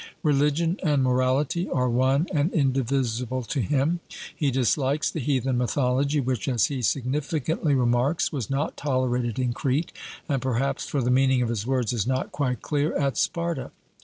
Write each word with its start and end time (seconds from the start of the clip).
Religion 0.23 0.79
and 0.81 1.03
morality 1.03 1.69
are 1.69 1.87
one 1.87 2.25
and 2.33 2.51
indivisible 2.53 3.43
to 3.43 3.61
him. 3.61 3.99
He 4.35 4.49
dislikes 4.49 5.11
the 5.11 5.19
'heathen 5.19 5.59
mythology,' 5.59 6.19
which, 6.19 6.47
as 6.47 6.65
he 6.65 6.81
significantly 6.81 7.75
remarks, 7.75 8.31
was 8.31 8.49
not 8.49 8.75
tolerated 8.75 9.37
in 9.37 9.53
Crete, 9.53 9.93
and 10.27 10.41
perhaps 10.41 10.87
(for 10.87 11.03
the 11.03 11.11
meaning 11.11 11.43
of 11.43 11.49
his 11.49 11.67
words 11.67 11.93
is 11.93 12.07
not 12.07 12.31
quite 12.31 12.63
clear) 12.63 12.95
at 12.97 13.15
Sparta. 13.15 13.69